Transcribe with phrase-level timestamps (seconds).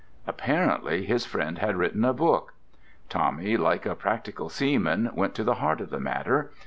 [0.25, 2.55] Apparently his friend had written a book.
[3.07, 6.49] Tommy, like a practical seaman, went to the heart of the matter.